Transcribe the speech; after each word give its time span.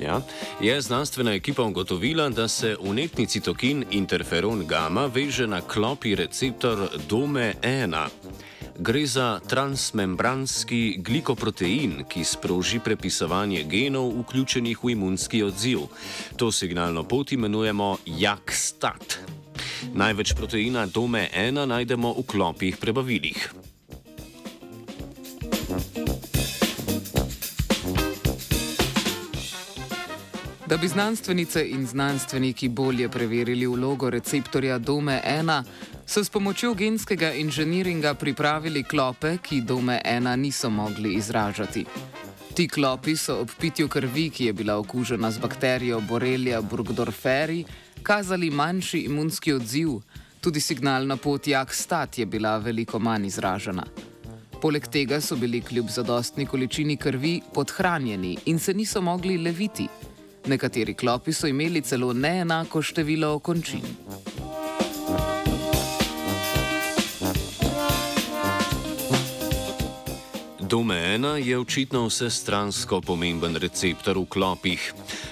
Ja. 0.00 0.20
Je 0.60 0.80
znanstvena 0.80 1.34
ekipa 1.34 1.62
ugotovila, 1.62 2.28
da 2.28 2.48
se 2.48 2.76
unetni 2.80 3.26
citokin 3.26 3.84
interferon 3.90 4.66
gamma 4.66 5.06
veže 5.06 5.46
na 5.46 5.60
klopi 5.60 6.14
receptor 6.14 6.88
DOME1. 7.08 8.06
Gre 8.78 9.06
za 9.06 9.40
transmembranski 9.46 10.98
glikoprotein, 10.98 12.02
ki 12.08 12.24
sproži 12.24 12.80
prepisovanje 12.84 13.62
genov, 13.70 14.10
vključenih 14.20 14.84
v 14.84 14.90
imunski 14.90 15.42
odziv. 15.42 15.86
To 16.36 16.52
signalno 16.52 17.04
pot 17.04 17.32
imenujemo 17.32 17.96
JAK-STAT. 18.06 19.18
Največ 19.94 20.34
proteina 20.34 20.86
DOME1 20.86 21.66
najdemo 21.66 22.12
v 22.18 22.26
klopih 22.26 22.76
prebavilih. 22.76 23.54
Da 30.66 30.76
bi 30.76 30.88
znanstvenice 30.88 31.68
in 31.70 31.86
znanstveniki 31.86 32.68
bolje 32.68 33.08
preverili 33.08 33.66
vlogo 33.66 34.10
receptorja 34.10 34.78
Dome1, 34.78 35.62
so 36.06 36.24
s 36.24 36.30
pomočjo 36.30 36.74
genskega 36.74 37.32
inženiringa 37.32 38.14
pripravili 38.14 38.82
klope, 38.82 39.36
ki 39.42 39.62
Dome1 39.62 40.36
niso 40.36 40.70
mogli 40.70 41.14
izražati. 41.14 41.84
Ti 42.54 42.68
klopi 42.68 43.16
so 43.16 43.40
ob 43.40 43.50
pitju 43.60 43.88
krvi, 43.88 44.30
ki 44.30 44.44
je 44.44 44.52
bila 44.52 44.76
okužena 44.78 45.30
z 45.30 45.38
bakterijo 45.38 46.00
Borrelia 46.00 46.60
burgdorferi, 46.62 47.64
kazali 48.02 48.50
manjši 48.50 48.98
imunski 48.98 49.52
odziv, 49.52 49.88
tudi 50.40 50.60
signalna 50.60 51.16
pot 51.16 51.46
jak-stat 51.46 52.18
je 52.18 52.26
bila 52.26 52.58
veliko 52.58 52.98
manj 52.98 53.26
izražena. 53.26 53.86
Poleg 54.60 54.86
tega 54.88 55.20
so 55.20 55.36
bili 55.36 55.60
kljub 55.60 55.88
zadostni 55.88 56.46
količini 56.46 56.96
krvi 56.96 57.40
podhranjeni 57.54 58.38
in 58.44 58.58
se 58.58 58.74
niso 58.74 59.00
mogli 59.00 59.38
leviti. 59.38 59.88
Nekateri 60.46 60.94
klopi 60.94 61.32
so 61.32 61.46
imeli 61.46 61.82
celo 61.82 62.12
neenako 62.12 62.82
število 62.82 63.38
končin. 63.38 63.82
Domena 70.74 71.36
je 71.38 71.58
očitno 71.58 72.06
vsestransko 72.10 72.98
pomemben 73.00 73.54
receptor 73.62 74.18
v 74.18 74.26
klopih. 74.26 74.82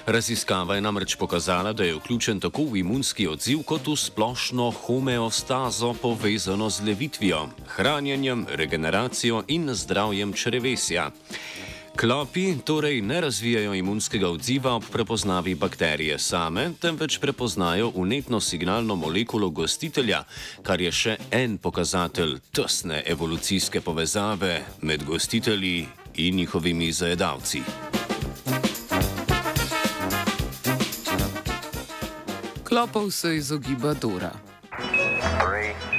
Raziskava 0.07 0.75
je 0.75 0.81
namreč 0.81 1.17
pokazala, 1.19 1.73
da 1.75 1.83
je 1.83 1.97
vključen 1.97 2.39
tako 2.39 2.63
v 2.71 2.79
imunski 2.79 3.27
odziv 3.27 3.65
kot 3.67 3.87
v 3.91 3.97
splošno 3.99 4.71
homeostazo 4.71 5.91
povezano 5.99 6.69
z 6.69 6.87
levitvijo, 6.87 7.49
hranjenjem, 7.75 8.45
regeneracijo 8.55 9.43
in 9.47 9.67
zdravjem 9.75 10.31
črevesja. 10.33 11.11
Klopi 12.03 12.55
torej 12.65 13.01
ne 13.01 13.21
razvijajo 13.21 13.73
imunskega 13.73 14.29
odziva 14.29 14.73
ob 14.75 14.83
prepoznavi 14.91 15.55
bakterije 15.55 16.19
same, 16.19 16.71
temveč 16.81 17.17
prepoznajo 17.19 17.91
unetno 17.95 18.39
signalno 18.39 18.95
molekulo 18.95 19.49
gostitelja, 19.49 20.23
kar 20.63 20.81
je 20.81 20.91
še 20.91 21.15
en 21.31 21.55
pokazatelj 21.57 22.35
tesne 22.51 23.03
evolucijske 23.07 23.81
povezave 23.81 24.65
med 24.81 25.05
gostitelji 25.07 25.87
in 26.15 26.35
njihovimi 26.35 26.91
zajedavci. 26.91 27.63
Klopov 32.63 33.11
se 33.11 33.35
izogiba 33.35 33.93
Dora. 33.93 34.31
Three. 35.39 35.92